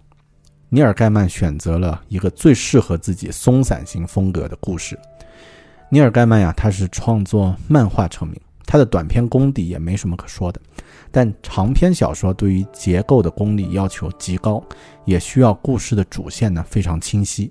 [0.68, 4.98] 尼尔盖曼选择了一个最适合自己松散型风格的故事。
[5.88, 10.60] 尼尔盖曼呀，他是创作漫画成名，他的短篇功底也没什么可说的。
[11.10, 14.62] 但长篇小说对于结构的功力要求极高，
[15.06, 17.50] 也需要故事的主线呢非常清晰。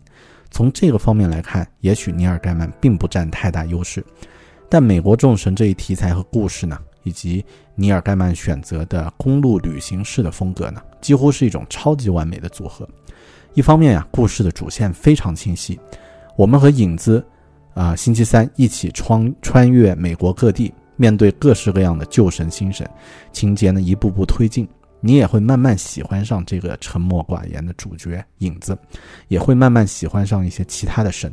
[0.51, 4.05] 从这个方面来看，也许尼尔盖曼并不占太大优势。
[4.69, 12.87] 但美国众神这一题材和故事呢，以及尼尔盖曼选择的公路旅行式的风格呢，几乎是一种超级完美的组合。
[13.55, 15.79] 一方面呀，故事的主线非常清晰，
[16.37, 17.25] 我们和影子，
[17.73, 20.71] 啊，星期三一起穿穿越美国各地。
[20.97, 22.85] 面对各式各样的旧神新神，
[23.31, 24.67] 情节呢一步步推进，
[24.99, 28.77] 你也会慢慢喜欢上这个沉默寡言的主角影子，
[29.29, 31.31] 也会慢慢喜欢上一些其他的神。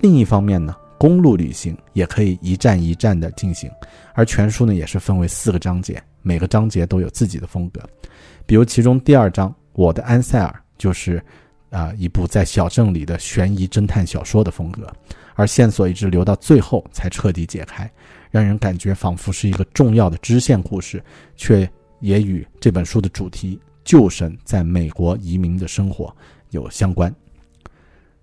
[0.00, 3.70] 另一方面呢，公路旅行也可以一站一站的进行，
[4.14, 7.80] 而全书呢也是分为四个章节，每个章节都有自己的风格。
[8.46, 11.22] 比如其中第二章《我的安塞尔》就是
[11.70, 14.90] 啊一部在小镇里的悬疑侦探小说的风格，
[15.34, 17.88] 而线索一直留到最后才彻底解开。
[18.30, 21.02] 让人感觉仿佛是一个重要的支线故事，
[21.36, 21.68] 却
[22.00, 26.14] 也与这本书的主题“旧神在美国移民的生活”
[26.50, 27.14] 有相关。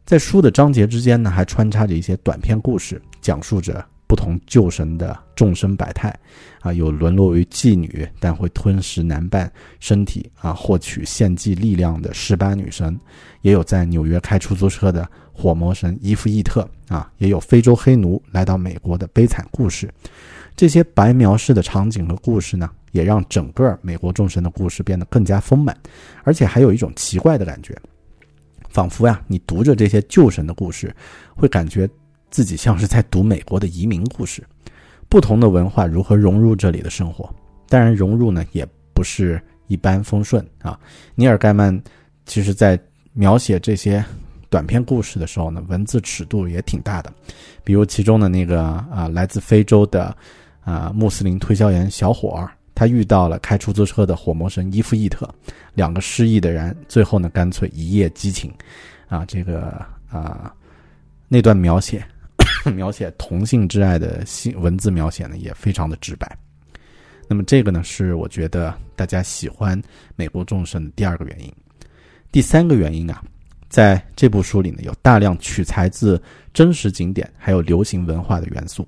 [0.05, 6.15] 在书的章节之间呢，还穿插着一些短篇故事，讲述着不同旧神的众生百态。
[6.61, 12.99] 啊，有沦落为妓女但会吞食男伴身体啊，获取献祭力量的十八女神，
[13.41, 15.07] 也有在纽约开出租车的。
[15.37, 19.93] 火魔神伊夫伊特啊，也有非洲黑奴来到美国的悲惨故事。
[20.55, 25.75] 这些白描式的场景和故事呢，也让整个美国众神的故事变得更加丰满，
[26.23, 27.75] 而且还有一种奇怪的感觉，
[28.69, 30.95] 仿佛呀，你读着这些旧神的故事，
[31.35, 31.89] 会感觉
[32.31, 34.41] 自己像是在读美国的移民故事。
[35.09, 37.29] 不同的文化如何融入这里的生活？
[37.67, 40.79] 当然，融入呢也不是一般风顺啊。
[41.15, 41.77] 尼尔盖曼
[42.25, 42.79] 其实在
[43.11, 44.03] 描写这些。
[44.55, 47.13] 短篇故事的时候呢，文字尺度也挺大的，
[47.61, 50.15] 比如其中的那个啊，来自非洲的
[50.63, 55.29] 啊穆斯林推销员小伙儿，他遇到了开出租车的火魔神伊夫伊特，
[55.73, 58.49] 两个失意的人，最后呢干脆一夜激情，
[59.09, 60.55] 啊，这个啊
[61.27, 62.01] 那段描写，
[62.73, 66.33] 描写同性之爱的性文字描写呢也非常的直白。
[67.27, 69.77] 那么这个呢是我觉得大家喜欢
[70.15, 71.53] 美国众神的第二个原因，
[72.31, 73.21] 第三个原因啊。
[73.69, 76.21] 在这部书里呢，有大量取材自
[76.53, 78.87] 真实景点，还有流行文化的元素。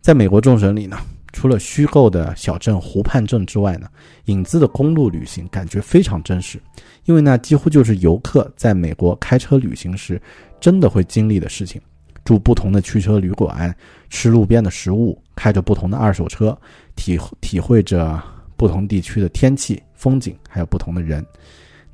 [0.00, 0.98] 在美国众神里呢，
[1.32, 3.88] 除了虚构的小镇湖畔镇之外呢，
[4.24, 6.60] 影子的公路旅行感觉非常真实，
[7.04, 10.20] 因为那几乎就是游客在美国开车旅行时
[10.60, 11.80] 真的会经历的事情。
[12.24, 13.74] 住不同的汽车旅馆，
[14.08, 16.56] 吃路边的食物，开着不同的二手车，
[16.94, 18.22] 体体会着
[18.56, 21.24] 不同地区的天气、风景，还有不同的人。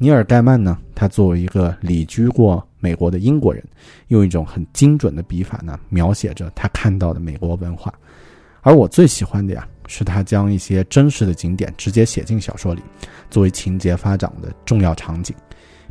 [0.00, 0.78] 尼尔盖曼呢？
[0.94, 3.64] 他作为一个旅居过美国的英国人，
[4.08, 7.92] 用一种很精准的笔法呢，描写着他看到的美国文化。
[8.62, 12.80] 而我最喜欢的呀，是他将一些真实的景点直接写进小说里，
[13.28, 15.34] 作为情节发展的重要场景。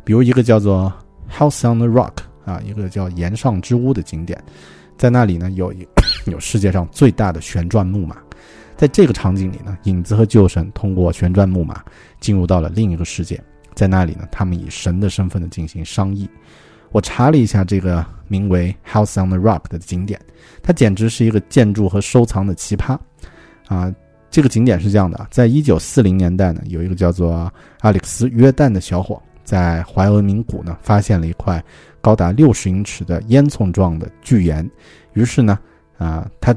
[0.04, 0.90] 比如一个叫做
[1.30, 2.14] House on the Rock
[2.46, 4.42] 啊，一个叫岩上之屋的景点，
[4.96, 5.86] 在那里呢，有一
[6.24, 8.16] 有世界上最大的旋转木马。
[8.74, 11.84] 在这个场景里呢，影子和旧神通过旋转木马
[12.20, 13.38] 进入到了另一个世界。
[13.78, 16.28] 在那里呢，他们以神的身份呢进行商议。
[16.90, 20.20] 我查了一下这个名为 House on the Rock 的景点，
[20.60, 22.98] 它简直是一个建筑和收藏的奇葩
[23.68, 23.94] 啊！
[24.30, 27.52] 这个景点是这样的，在一九四零年代呢，有一个叫做
[27.82, 31.62] 阿里克斯·约旦的小伙，在怀俄明谷呢发现了一块
[32.00, 34.68] 高达六十英尺的烟囱状的巨岩，
[35.12, 35.56] 于是呢，
[35.98, 36.52] 啊，他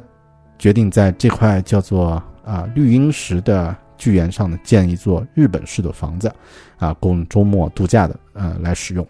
[0.58, 6.34] 决定在这块叫做啊绿茵石的巨岩上呢建一座日本式的房子，
[6.80, 9.08] 啊，供周末度假的呃来使用。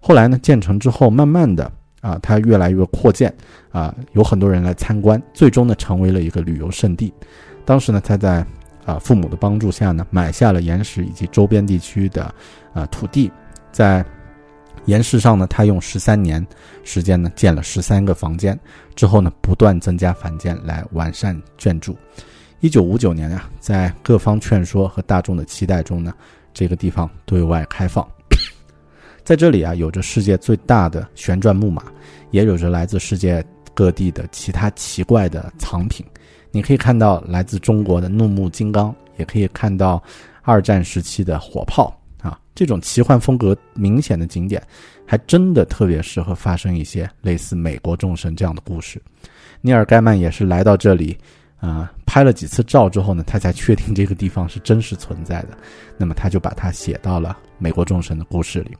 [0.00, 1.70] 后来呢，建成之后，慢慢的
[2.00, 3.30] 啊，它越来越扩建，
[3.70, 7.12] 啊，有很多人来参观，最终呢，成为了一个旅游胜地。
[7.66, 8.42] 当时呢，他在
[8.86, 12.34] 啊父母的帮助下呢，买下了岩石以及周边地区的
[12.72, 13.30] 啊土地，
[13.70, 14.02] 在
[14.86, 16.44] 岩石上呢，他用十三年
[16.84, 18.58] 时间呢建了十三个房间，
[18.96, 21.94] 之后呢不断增加房间来完善建筑。
[22.62, 26.14] 一九五九年呀，在各方劝说和大众的期待中呢，
[26.54, 28.08] 这个地方对外开放。
[29.24, 31.82] 在这里啊，有着世界最大的旋转木马，
[32.30, 33.44] 也有着来自世界
[33.74, 36.06] 各地的其他奇怪的藏品。
[36.52, 40.00] 你可以看到来自中国的怒目金刚，也可以看到
[40.42, 41.92] 二战时期的火炮
[42.22, 44.62] 啊，这种奇幻风格明显的景点，
[45.04, 49.02] 还真的特别适合发生一些类似美国众神这样的故事。
[49.60, 51.18] 尼尔盖曼也是来到这里，
[51.62, 55.56] 啊，拍了几次照之后呢，他才确定这个地方是真实存在的，
[55.96, 58.76] 那么他就把它写到了美国众神的故事里。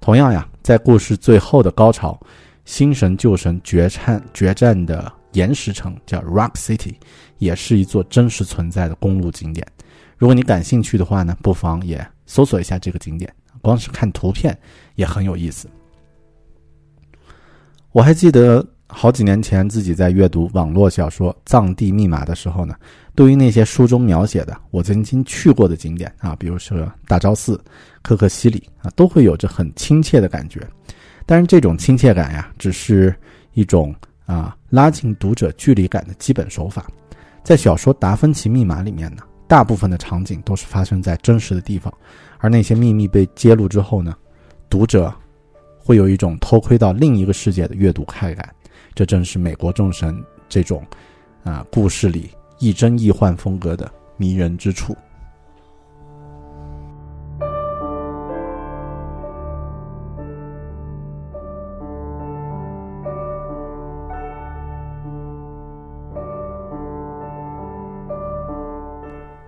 [0.00, 2.18] 同样呀，在故事最后的高潮，
[2.64, 5.12] 新神旧神决战决战的。
[5.32, 6.94] 岩石城叫 Rock City，
[7.38, 9.66] 也是一座真实存在的公路景点。
[10.18, 14.54] 如果你感兴趣的话呢，不妨也搜索一下这个景点，光是看图片
[14.94, 15.70] 也很有意思。
[17.92, 18.62] 我还记得
[18.92, 22.74] 好几年前自己在阅读网络小说《藏地密码》的时候呢，
[23.14, 27.58] 对于那些书中描写的我曾经去过的景点啊，比如说大昭寺、
[28.02, 30.60] 可可西里啊，都会有着很亲切的感觉。
[31.24, 33.14] 但是这种亲切感呀，只是
[33.54, 33.94] 一种。
[34.24, 36.86] 啊，拉近读者距离感的基本手法，
[37.42, 41.92] 在小说《达芬奇密码》里面呢，大部分的场景都是发生在真实的地方，
[42.38, 44.16] 而那些秘密被揭露之后呢，
[44.70, 45.12] 读者
[45.76, 48.48] 会有一种偷窥到另一个世界的阅读快感。
[48.94, 50.84] 这正是美国众神这种
[51.44, 54.96] 啊故事里亦真亦幻风格的迷人之处。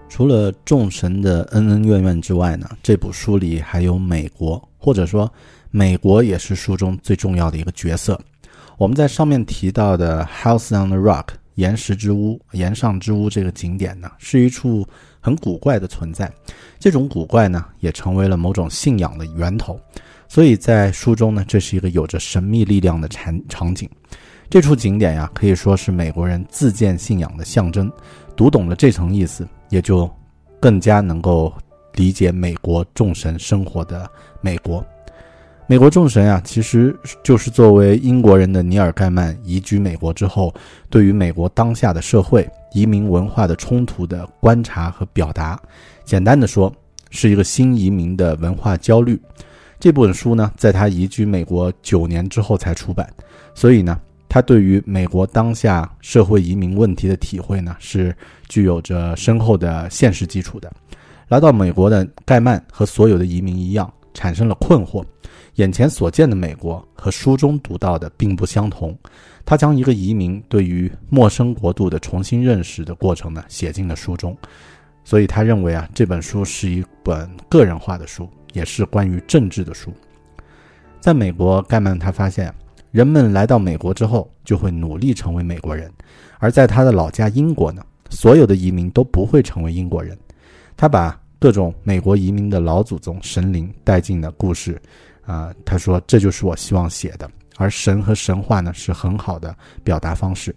[0.09, 5.29] 除了众神的恩恩怨怨之外呢，这部书里还有美国，或者说
[5.73, 8.17] 美国也是书中最重要的一个角色。
[8.77, 14.87] 我们在上面提到的 House on the Rock 岩石之屋、岩上之屋这个景点呢，是一处
[15.21, 16.31] 很古怪的存在。
[16.79, 19.79] 这种古怪呢，也成为了某种信仰的源头。
[20.29, 23.89] 所以在书中呢，这是一个有着神秘力量的场场景。
[24.51, 27.91] 这处景点呀，可以说是美国人自建信仰的象征。
[28.37, 29.47] 读懂了这层意思。
[29.71, 30.09] 也就
[30.61, 31.53] 更加能够
[31.95, 34.09] 理解美国众神生活的
[34.41, 34.85] 美国。
[35.67, 40.55] 美国众神啊，其实就是作为英国人的尼尔盖曼移居美国之后，
[40.91, 45.59] 对于美国当下的社会、移民文化的冲突的观察和表达。
[46.05, 46.71] 简单的说，
[47.11, 49.19] 是一个新移民的文化焦虑。
[49.81, 53.09] 这本书呢，在他移居美国九年之后才出版，
[53.55, 53.99] 所以呢。
[54.27, 58.13] 他对于美国当下社会移民问题的体会呢，是
[58.49, 60.69] 具有着深厚的现实基础的。
[61.29, 65.05] 来到美国的盖曼和所有的移民一样，产生了困惑。
[65.55, 68.97] 眼前所见的美国和书中读到的并不相同。
[69.45, 74.37] 他将一个移民对于陌生国度的重新认识的过程呢，写进了书中。
[75.05, 79.93] 所以他认为啊，这本书是一本个人化的书，也是关于政治的书。
[80.99, 82.53] 在美国，盖曼他发现。
[82.91, 85.91] 人们来到美国之后，就会努力成为美国人；
[86.39, 90.17] 而在他的老家英国呢，所有的移民都不会成为英国人。
[90.77, 94.81] 他把各种美国移民的老祖宗神灵带进了故事，
[95.27, 97.31] 啊，他说这就是我希望写的。
[97.57, 100.55] 而神和神话呢，是很好的表达方式。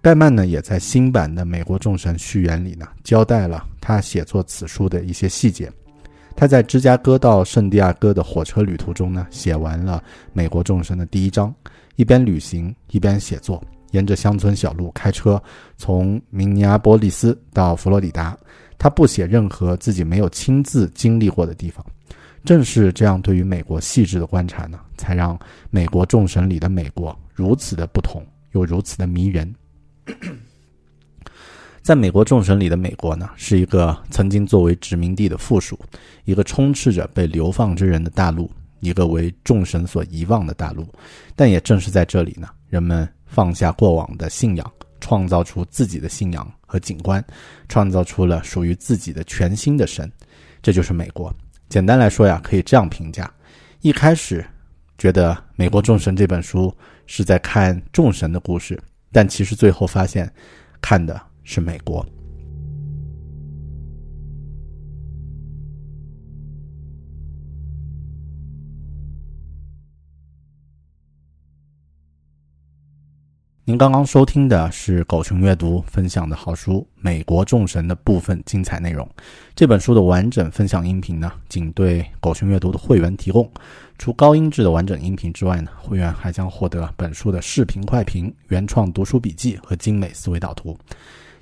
[0.00, 5.70] 盖曼呢，也在新版的《美国众神序言》里呢，交代了他写作此书的一些细节。
[6.34, 11.54] 他在芝加哥到圣地亚哥的火车旅途中呢，写完了美国众神的第一章，
[11.96, 15.40] 一边旅行一边写作，沿着乡村小路开车，
[15.76, 18.36] 从明尼阿波利斯到佛罗里达。
[18.78, 21.84] 他不写任何自己没有亲自经历过的地方。
[22.44, 25.38] 正是这样对于美国细致的观察呢，才让
[25.70, 29.54] 美国众神里的美国如此的不同，又如此的迷人。
[31.82, 35.78] 在美国众神里的美国呢，是一个曾经作为殖民地的附属，
[36.24, 40.86] 一个充斥着被流放之人的大陆，一个为众神所遗忘的大陆。
[41.34, 47.24] 但也正是在这里呢，人们放下过往的信仰，创造出自己的信仰和景观，
[47.68, 50.10] 创造出了属于自己的全新的神。
[50.60, 51.34] 这就是美国。
[51.72, 53.32] 简单来说呀，可以这样评价：
[53.80, 54.44] 一开始
[54.98, 56.70] 觉得《美国众神》这本书
[57.06, 58.78] 是在看众神的故事，
[59.10, 60.30] 但其实最后发现，
[60.82, 62.04] 看的是美国。
[73.64, 79.08] 您刚刚收听的是狗熊阅读分享的好书《美国众神》的部分精彩内容。
[79.54, 83.48] 这本书的完整分享音频呢，仅对狗熊阅读的会员提供。
[83.98, 90.76] 除高音质的完整音频之外呢，会员还将获得本书的视频快评、原创读书笔记和精美思维导图。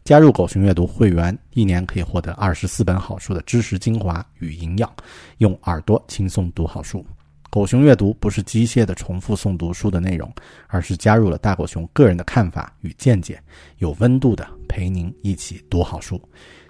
[0.04, 4.92] 加入狗熊阅读会员，一年可以获得二十四本好书的知识精华与营养，
[5.38, 7.02] 用耳朵轻松读好书。
[7.50, 10.32] 狗熊阅读不是机械的重复诵读书的内容，
[10.68, 13.42] 而是加入了大狗熊个人的看法与见解，
[13.78, 16.20] 有温度的陪您一起读好书。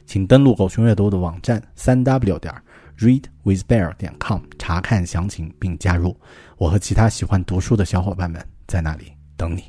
[0.06, 2.52] 请登录狗熊阅读的网站三 w 点
[2.98, 6.18] readwithbear 点 com 查看详情并加入。
[6.56, 9.64] 我和其他喜欢读书的小伙伴们在那里等你。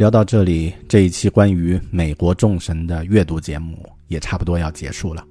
[0.00, 5.22] 聊到这里，这一期关于美国众神的阅读节目也差不多要结束了。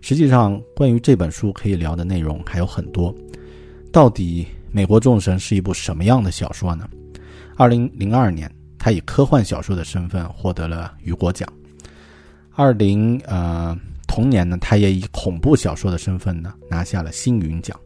[0.00, 3.14] 实际上，关于这本书可以聊的内容还有很多。
[3.92, 6.88] 到底《美国众神》是一部什么样的小说呢？
[7.54, 11.46] 二零零二年，他以科幻小说的身份获得了雨果奖。
[12.54, 17.78] 二零呃同年呢，他也以恐怖小说的身份呢拿下了星云奖。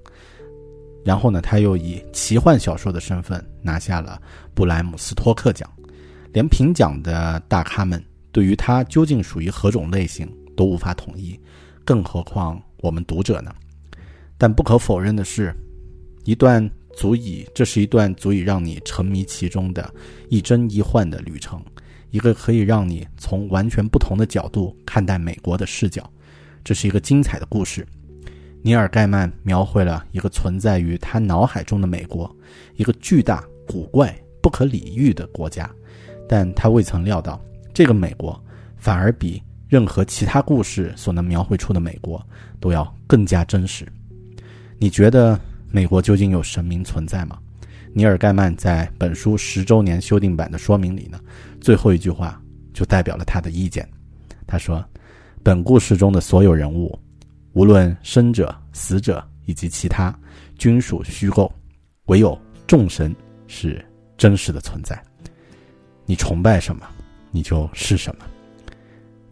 [1.05, 4.23] 然后呢，他又以奇幻小说的身份拿下了
[4.55, 5.69] 布莱姆斯托克奖。
[6.39, 11.37] 连评奖的大咖们对于他究竟属于何种类型都无法统一，
[11.85, 13.53] 更何况我们读者呢？
[14.37, 15.53] 但不可否认的是，
[16.23, 19.93] 一段足以这是一段足以让你沉迷其中的
[20.29, 21.61] 一真一幻的旅程，
[22.13, 26.09] 一个可以让你从完全不同的角度看待美国的视角。
[26.63, 27.85] 这是一个精彩的故事。
[28.63, 32.33] 尼尔盖曼描绘了一个存在于他脑海中的美国，
[32.77, 35.69] 一个巨大、古怪、不可理喻的国家。
[36.29, 37.41] 但他未曾料到，
[37.73, 38.39] 这个美国
[38.77, 42.25] 反而比任何其他故事所能描绘出的美国
[42.61, 43.87] 都要更加真实。
[44.79, 45.39] 你觉得
[45.71, 47.39] 美国究竟有神明存在吗？
[47.95, 51.19] 尼尔盖曼在本书十周年修订版的说明里呢，
[51.61, 52.41] 最后一句话
[52.73, 53.89] 就代表了他的意见。
[54.47, 54.85] 他说
[55.43, 56.97] ：“本故事中的所有人物，
[57.55, 60.17] 无论生者、死者以及其他，
[60.59, 61.51] 均属虚构，
[62.07, 63.15] 唯有众神
[63.47, 63.85] 是
[64.17, 65.03] 真实的存在。”
[66.09, 66.87] 你崇拜什么，
[67.31, 68.25] 你就是什么。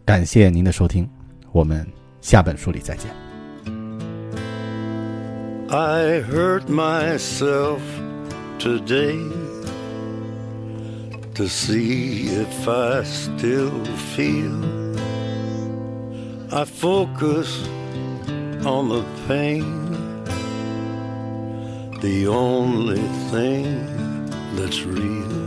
[0.05, 1.09] 感谢您的收听，
[1.51, 1.83] 我们
[2.21, 3.09] 下本书里再见。
[5.69, 7.79] I hurt myself
[8.59, 9.17] today
[11.33, 13.71] to see if I still
[14.15, 14.63] feel.
[16.51, 17.67] I focus
[18.63, 19.65] on the pain,
[22.01, 23.01] the only
[23.31, 23.65] thing
[24.55, 25.46] that's real.